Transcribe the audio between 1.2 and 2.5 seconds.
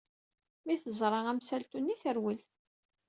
amsaltu-nni, terwel.